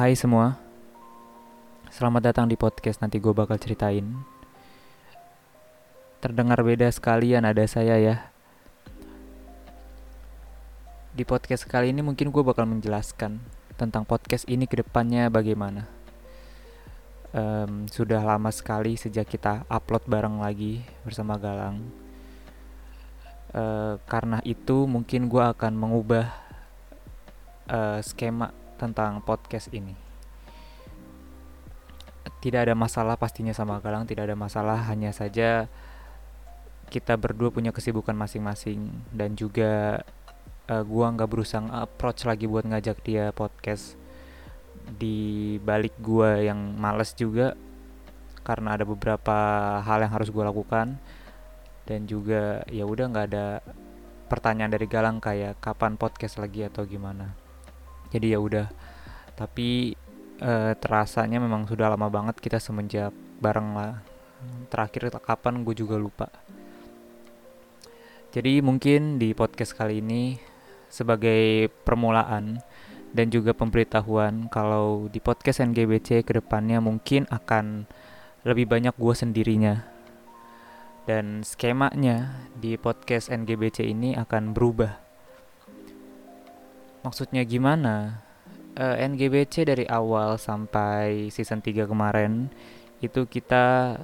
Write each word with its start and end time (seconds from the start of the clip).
Hai 0.00 0.16
semua, 0.16 0.56
selamat 1.92 2.32
datang 2.32 2.48
di 2.48 2.56
podcast 2.56 3.04
nanti 3.04 3.20
gue 3.20 3.36
bakal 3.36 3.60
ceritain. 3.60 4.08
Terdengar 6.24 6.56
beda 6.64 6.88
sekalian 6.88 7.44
ada 7.44 7.60
saya 7.68 8.00
ya. 8.00 8.32
Di 11.12 11.20
podcast 11.28 11.68
kali 11.68 11.92
ini 11.92 12.00
mungkin 12.00 12.32
gue 12.32 12.40
bakal 12.40 12.64
menjelaskan 12.64 13.44
tentang 13.76 14.08
podcast 14.08 14.48
ini 14.48 14.64
ke 14.64 14.80
depannya 14.80 15.28
bagaimana. 15.28 15.84
Um, 17.36 17.84
sudah 17.84 18.24
lama 18.24 18.48
sekali 18.56 18.96
sejak 18.96 19.28
kita 19.28 19.68
upload 19.68 20.08
bareng 20.08 20.40
lagi 20.40 20.80
bersama 21.04 21.36
Galang. 21.36 21.76
Uh, 23.52 24.00
karena 24.08 24.40
itu 24.48 24.88
mungkin 24.88 25.28
gue 25.28 25.44
akan 25.44 25.76
mengubah 25.76 26.32
uh, 27.68 28.00
skema 28.00 28.59
tentang 28.80 29.20
podcast 29.20 29.68
ini. 29.76 29.92
Tidak 32.40 32.56
ada 32.56 32.72
masalah 32.72 33.20
pastinya 33.20 33.52
sama 33.52 33.76
Galang, 33.84 34.08
tidak 34.08 34.32
ada 34.32 34.36
masalah, 34.36 34.80
hanya 34.88 35.12
saja 35.12 35.68
kita 36.88 37.20
berdua 37.20 37.52
punya 37.52 37.68
kesibukan 37.68 38.16
masing-masing. 38.16 38.88
Dan 39.12 39.36
juga 39.36 40.00
uh, 40.72 40.82
gua 40.88 41.12
nggak 41.12 41.28
berusaha 41.28 41.68
approach 41.84 42.24
lagi 42.24 42.48
buat 42.48 42.64
ngajak 42.64 43.04
dia 43.04 43.28
podcast. 43.36 44.00
Di 44.96 45.60
balik 45.60 46.00
gua 46.00 46.40
yang 46.40 46.56
males 46.80 47.12
juga 47.12 47.52
karena 48.40 48.72
ada 48.80 48.88
beberapa 48.88 49.36
hal 49.84 50.00
yang 50.00 50.12
harus 50.16 50.32
gua 50.32 50.48
lakukan. 50.48 50.96
Dan 51.84 52.08
juga 52.08 52.64
ya 52.72 52.88
udah 52.88 53.04
nggak 53.12 53.26
ada 53.28 53.60
pertanyaan 54.32 54.72
dari 54.72 54.88
Galang 54.88 55.20
kayak 55.20 55.60
kapan 55.60 56.00
podcast 56.00 56.40
lagi 56.40 56.64
atau 56.64 56.86
gimana 56.88 57.49
jadi 58.10 58.36
ya 58.36 58.38
udah. 58.42 58.66
Tapi 59.38 59.94
uh, 60.42 60.72
terasanya 60.76 61.38
memang 61.40 61.64
sudah 61.64 61.88
lama 61.88 62.10
banget 62.10 62.36
kita 62.42 62.58
semenjak 62.58 63.14
bareng 63.40 63.72
lah. 63.72 64.02
Terakhir 64.68 65.12
kapan 65.22 65.62
gue 65.62 65.74
juga 65.76 65.96
lupa. 65.96 66.28
Jadi 68.30 68.62
mungkin 68.62 69.18
di 69.18 69.34
podcast 69.34 69.74
kali 69.74 69.98
ini 69.98 70.38
sebagai 70.86 71.70
permulaan 71.82 72.62
dan 73.10 73.26
juga 73.26 73.50
pemberitahuan 73.50 74.46
kalau 74.46 75.10
di 75.10 75.18
podcast 75.18 75.66
NGBC 75.66 76.22
ke 76.22 76.38
depannya 76.38 76.78
mungkin 76.78 77.26
akan 77.26 77.90
lebih 78.46 78.70
banyak 78.70 78.94
gue 78.94 79.14
sendirinya. 79.14 79.74
Dan 81.10 81.42
skemanya 81.42 82.46
di 82.54 82.78
podcast 82.78 83.34
NGBC 83.34 83.82
ini 83.82 84.14
akan 84.14 84.54
berubah 84.54 85.09
Maksudnya 87.00 87.48
gimana? 87.48 88.20
Uh, 88.76 88.92
eh, 89.00 89.08
NGBC 89.08 89.64
dari 89.64 89.88
awal 89.88 90.36
sampai 90.36 91.32
season 91.32 91.64
3 91.64 91.88
kemarin 91.88 92.52
itu 93.00 93.24
kita 93.24 93.96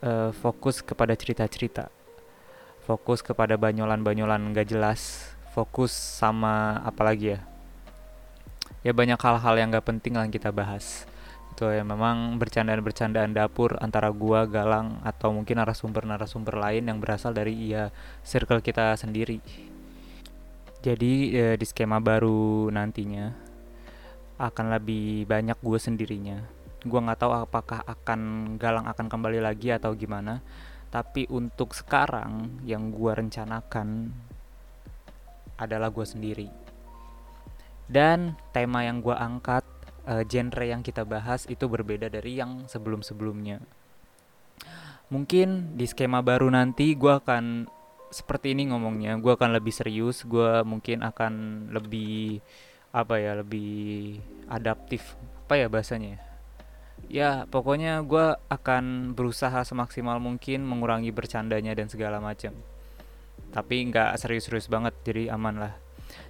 uh, 0.00 0.32
fokus 0.32 0.80
kepada 0.80 1.12
cerita-cerita. 1.12 1.92
Fokus 2.88 3.20
kepada 3.20 3.60
banyolan-banyolan 3.60 4.56
gak 4.56 4.72
jelas, 4.72 5.30
fokus 5.52 5.92
sama 5.92 6.80
apa 6.80 7.04
lagi 7.04 7.36
ya? 7.36 7.40
Ya 8.80 8.96
banyak 8.96 9.20
hal-hal 9.20 9.54
yang 9.60 9.68
gak 9.76 9.84
penting 9.92 10.16
yang 10.16 10.32
kita 10.32 10.48
bahas. 10.48 11.04
Itu 11.52 11.68
ya 11.68 11.84
memang 11.84 12.40
bercandaan-bercandaan 12.40 13.36
dapur 13.36 13.76
antara 13.84 14.08
gua, 14.08 14.48
Galang 14.48 15.04
atau 15.04 15.36
mungkin 15.36 15.60
narasumber-narasumber 15.60 16.56
lain 16.56 16.88
yang 16.88 17.04
berasal 17.04 17.36
dari 17.36 17.52
ya 17.76 17.92
circle 18.24 18.64
kita 18.64 18.96
sendiri 18.96 19.44
jadi 20.80 21.12
e, 21.28 21.44
di 21.60 21.66
skema 21.68 22.00
baru 22.00 22.72
nantinya 22.72 23.36
akan 24.40 24.66
lebih 24.72 25.28
banyak 25.28 25.60
gue 25.60 25.76
sendirinya. 25.76 26.40
Gue 26.80 26.96
nggak 26.96 27.20
tahu 27.20 27.32
apakah 27.36 27.84
akan 27.84 28.20
Galang 28.56 28.88
akan 28.88 29.06
kembali 29.12 29.44
lagi 29.44 29.68
atau 29.68 29.92
gimana. 29.92 30.40
Tapi 30.88 31.28
untuk 31.28 31.76
sekarang 31.76 32.64
yang 32.64 32.88
gue 32.90 33.12
rencanakan 33.12 34.08
adalah 35.60 35.92
gue 35.92 36.06
sendiri. 36.08 36.48
Dan 37.84 38.40
tema 38.56 38.80
yang 38.80 39.04
gue 39.04 39.12
angkat, 39.12 39.68
e, 40.08 40.24
genre 40.24 40.64
yang 40.64 40.80
kita 40.80 41.04
bahas 41.04 41.44
itu 41.44 41.68
berbeda 41.68 42.08
dari 42.08 42.40
yang 42.40 42.64
sebelum-sebelumnya. 42.64 43.60
Mungkin 45.12 45.76
di 45.76 45.84
skema 45.84 46.24
baru 46.24 46.48
nanti 46.48 46.96
gue 46.96 47.12
akan 47.12 47.68
seperti 48.10 48.52
ini 48.58 48.70
ngomongnya 48.70 49.16
gue 49.22 49.32
akan 49.32 49.54
lebih 49.54 49.70
serius 49.70 50.26
gue 50.26 50.66
mungkin 50.66 51.06
akan 51.06 51.32
lebih 51.70 52.42
apa 52.90 53.22
ya 53.22 53.38
lebih 53.38 54.18
adaptif 54.50 55.14
apa 55.46 55.54
ya 55.54 55.66
bahasanya 55.70 56.30
ya? 57.10 57.46
Pokoknya 57.50 58.02
gue 58.06 58.36
akan 58.50 59.16
berusaha 59.18 59.66
semaksimal 59.66 60.22
mungkin 60.22 60.62
mengurangi 60.62 61.10
bercandanya 61.10 61.74
dan 61.74 61.90
segala 61.90 62.22
macam. 62.22 62.54
Tapi 63.50 63.90
nggak 63.90 64.14
serius-serius 64.20 64.70
banget 64.70 64.94
jadi 65.02 65.34
aman 65.34 65.58
lah. 65.58 65.74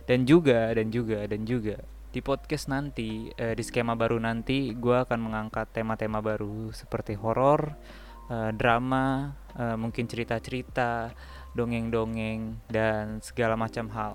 Dan 0.08 0.24
juga 0.24 0.72
dan 0.72 0.88
juga 0.88 1.24
dan 1.28 1.44
juga 1.44 1.76
di 2.10 2.20
podcast 2.24 2.66
nanti 2.66 3.30
eh, 3.38 3.54
di 3.54 3.62
skema 3.62 3.94
baru 3.94 4.18
nanti 4.18 4.74
gue 4.74 4.96
akan 4.98 5.30
mengangkat 5.30 5.70
tema-tema 5.70 6.18
baru 6.18 6.74
seperti 6.74 7.14
horor 7.14 7.70
eh, 8.26 8.50
drama 8.50 9.30
eh, 9.54 9.76
mungkin 9.78 10.10
cerita-cerita 10.10 11.14
dongeng-dongeng 11.54 12.70
dan 12.70 13.18
segala 13.24 13.58
macam 13.58 13.90
hal. 13.90 14.14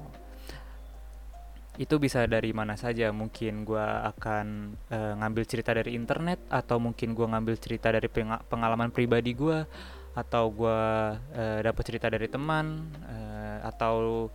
Itu 1.76 2.00
bisa 2.00 2.24
dari 2.24 2.56
mana 2.56 2.80
saja. 2.80 3.12
Mungkin 3.12 3.68
gue 3.68 3.88
akan 4.16 4.78
uh, 4.92 5.14
ngambil 5.20 5.44
cerita 5.44 5.76
dari 5.76 5.92
internet 5.92 6.40
atau 6.48 6.80
mungkin 6.80 7.12
gue 7.12 7.28
ngambil 7.28 7.56
cerita 7.60 7.92
dari 7.92 8.08
pengalaman 8.48 8.96
pribadi 8.96 9.36
gue 9.36 9.68
atau 10.16 10.48
gue 10.48 10.80
uh, 11.20 11.60
dapat 11.60 11.84
cerita 11.84 12.08
dari 12.08 12.32
teman 12.32 12.88
uh, 13.04 13.68
atau 13.68 14.28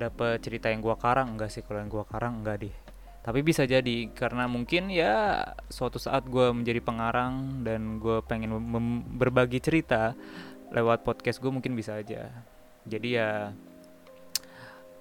dapat 0.00 0.40
cerita 0.40 0.72
yang 0.72 0.80
gue 0.80 0.96
karang. 0.96 1.36
Enggak 1.36 1.52
sih 1.52 1.60
kalau 1.60 1.84
yang 1.84 1.92
gue 1.92 2.04
karang 2.08 2.40
enggak 2.40 2.64
deh. 2.64 2.76
Tapi 3.18 3.44
bisa 3.44 3.68
jadi 3.68 4.08
karena 4.16 4.48
mungkin 4.48 4.88
ya 4.88 5.44
suatu 5.68 6.00
saat 6.00 6.24
gue 6.24 6.48
menjadi 6.48 6.80
pengarang 6.80 7.60
dan 7.60 8.00
gue 8.00 8.24
pengen 8.24 8.56
berbagi 9.20 9.60
cerita 9.60 10.16
lewat 10.72 11.04
podcast 11.04 11.40
gue 11.40 11.50
mungkin 11.52 11.72
bisa 11.74 11.96
aja. 12.00 12.28
Jadi 12.88 13.20
ya 13.20 13.52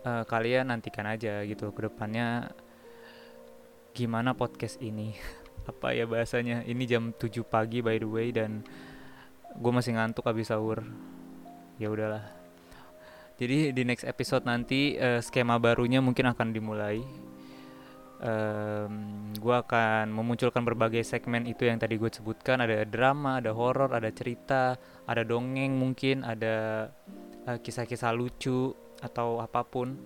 uh, 0.03 0.23
kalian 0.27 0.71
nantikan 0.71 1.07
aja 1.07 1.43
gitu 1.43 1.71
ke 1.75 1.87
depannya 1.87 2.51
gimana 3.91 4.31
podcast 4.37 4.79
ini. 4.79 5.15
Apa 5.71 5.91
ya 5.91 6.07
bahasanya? 6.07 6.63
Ini 6.63 6.83
jam 6.87 7.11
7 7.11 7.43
pagi 7.43 7.83
by 7.83 7.99
the 7.99 8.07
way 8.07 8.31
dan 8.31 8.63
gue 9.57 9.71
masih 9.71 9.95
ngantuk 9.95 10.23
habis 10.23 10.47
sahur. 10.47 10.83
Ya 11.77 11.91
udahlah. 11.91 12.23
Jadi 13.37 13.69
di 13.69 13.83
next 13.85 14.07
episode 14.07 14.49
nanti 14.49 14.97
uh, 14.97 15.21
skema 15.21 15.61
barunya 15.61 16.01
mungkin 16.01 16.25
akan 16.33 16.55
dimulai 16.55 17.05
um, 18.21 18.93
gue 19.33 19.55
akan 19.55 20.09
memunculkan 20.09 20.65
berbagai 20.65 21.05
segmen 21.05 21.45
itu 21.45 21.65
yang 21.65 21.77
tadi 21.77 21.97
gue 21.97 22.09
sebutkan. 22.09 22.61
Ada 22.61 22.85
drama 22.87 23.41
ada 23.41 23.53
horor 23.53 23.93
ada 23.93 24.09
cerita 24.09 24.77
ada 25.05 25.21
dongeng 25.21 25.77
mungkin 25.77 26.25
ada 26.25 26.89
uh, 27.45 27.57
kisah-kisah 27.61 28.13
lucu 28.13 28.73
atau 29.01 29.41
apa 29.41 29.61
pun. 29.65 29.97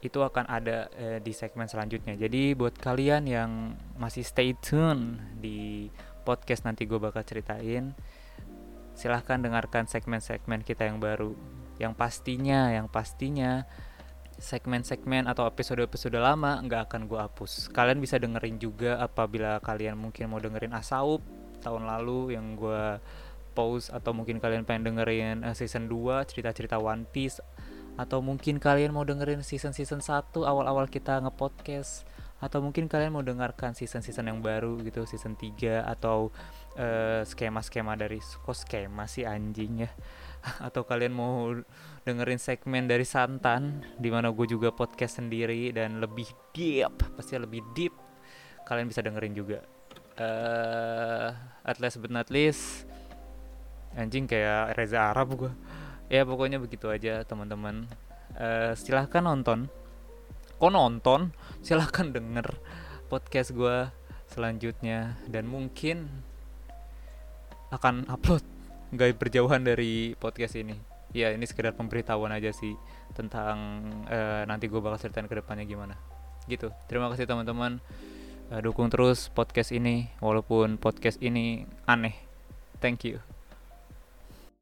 Itu 0.00 0.24
akan 0.24 0.48
ada 0.48 0.88
uh, 0.96 1.18
di 1.20 1.32
segmen 1.34 1.68
selanjutnya. 1.68 2.16
Jadi 2.16 2.56
buat 2.56 2.72
kalian 2.78 3.28
yang 3.28 3.76
masih 4.00 4.24
stay 4.24 4.56
tune 4.56 5.18
di 5.36 5.90
podcast 6.22 6.64
nanti 6.64 6.86
gue 6.86 7.00
bakal 7.00 7.24
ceritain 7.24 7.96
silahkan 9.00 9.40
dengarkan 9.40 9.88
segmen-segmen 9.88 10.60
kita 10.60 10.84
yang 10.84 11.00
baru. 11.00 11.32
Yang 11.80 11.96
pastinya 11.96 12.68
yang 12.68 12.92
pastinya 12.92 13.64
segmen-segmen 14.40 15.28
atau 15.28 15.44
episode-episode 15.44 16.16
lama 16.16 16.58
nggak 16.64 16.90
akan 16.90 17.06
gue 17.06 17.20
hapus. 17.20 17.68
Kalian 17.70 18.00
bisa 18.00 18.16
dengerin 18.16 18.56
juga 18.56 18.96
apabila 18.98 19.60
kalian 19.60 20.00
mungkin 20.00 20.32
mau 20.32 20.40
dengerin 20.40 20.72
Asaup 20.72 21.20
tahun 21.60 21.84
lalu 21.84 22.34
yang 22.34 22.56
gue 22.56 22.98
post 23.52 23.92
atau 23.92 24.16
mungkin 24.16 24.40
kalian 24.40 24.64
pengen 24.64 24.90
dengerin 24.90 25.44
uh, 25.44 25.52
season 25.52 25.86
2 25.86 26.24
cerita-cerita 26.24 26.80
One 26.80 27.04
Piece 27.04 27.38
atau 28.00 28.24
mungkin 28.24 28.56
kalian 28.56 28.96
mau 28.96 29.04
dengerin 29.04 29.44
season-season 29.44 30.00
1 30.00 30.32
awal-awal 30.40 30.88
kita 30.88 31.20
nge-podcast 31.20 32.08
atau 32.40 32.64
mungkin 32.64 32.88
kalian 32.88 33.12
mau 33.12 33.20
dengarkan 33.20 33.76
season-season 33.76 34.32
yang 34.32 34.40
baru 34.40 34.80
gitu 34.80 35.04
season 35.04 35.36
3 35.36 35.84
atau 35.84 36.32
uh, 36.80 37.20
skema-skema 37.28 38.00
dari 38.00 38.16
kok 38.16 38.56
skema 38.56 39.04
sih 39.04 39.28
anjing 39.28 39.84
ya 39.84 39.90
atau 40.66 40.82
kalian 40.84 41.12
mau 41.12 41.52
dengerin 42.04 42.40
segmen 42.40 42.88
dari 42.88 43.04
Santan 43.04 43.84
di 44.00 44.08
mana 44.08 44.32
gue 44.32 44.46
juga 44.48 44.72
podcast 44.72 45.20
sendiri 45.20 45.70
dan 45.70 46.00
lebih 46.00 46.28
deep 46.56 46.92
pasti 47.16 47.36
lebih 47.36 47.60
deep 47.76 47.92
kalian 48.64 48.88
bisa 48.88 49.04
dengerin 49.04 49.34
juga. 49.36 49.60
Uh, 50.20 51.32
at 51.64 51.80
least 51.80 51.96
but 52.00 52.12
not 52.12 52.28
least 52.28 52.84
anjing 53.96 54.28
kayak 54.28 54.76
Reza 54.76 55.00
Arab 55.10 55.32
gue 55.34 55.52
ya 56.10 56.26
pokoknya 56.26 56.58
begitu 56.58 56.90
aja 56.90 57.22
teman-teman. 57.22 57.86
Uh, 58.34 58.74
silahkan 58.74 59.22
nonton. 59.22 59.70
Kok 60.58 60.72
nonton? 60.74 61.32
Silahkan 61.64 62.10
denger 62.10 62.58
podcast 63.08 63.54
gue 63.54 63.88
selanjutnya. 64.28 65.16
Dan 65.30 65.46
mungkin 65.46 66.10
akan 67.70 68.10
upload 68.10 68.42
nggak 68.90 69.18
berjauhan 69.18 69.62
dari 69.62 70.14
podcast 70.18 70.58
ini. 70.58 70.76
Ya 71.10 71.34
ini 71.34 71.42
sekedar 71.42 71.74
pemberitahuan 71.74 72.30
aja 72.30 72.54
sih 72.54 72.78
tentang 73.18 73.82
uh, 74.06 74.46
nanti 74.46 74.70
gue 74.70 74.78
bakal 74.78 74.98
ceritain 74.98 75.26
ke 75.26 75.34
depannya 75.34 75.66
gimana. 75.66 75.98
Gitu. 76.46 76.70
Terima 76.86 77.10
kasih 77.10 77.26
teman-teman. 77.26 77.82
Uh, 78.50 78.60
dukung 78.62 78.90
terus 78.90 79.30
podcast 79.30 79.74
ini 79.74 80.10
walaupun 80.22 80.78
podcast 80.78 81.18
ini 81.18 81.66
aneh. 81.86 82.14
Thank 82.78 83.06
you 83.06 83.39